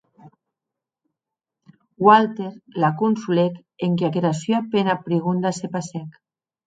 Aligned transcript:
Walter 2.07 2.49
la 2.85 2.91
consolèc 3.03 3.59
enquia 3.89 4.13
qu’era 4.17 4.33
sua 4.41 4.63
pena 4.73 5.01
prigonda 5.05 5.53
se 5.59 5.67
passèc. 5.77 6.07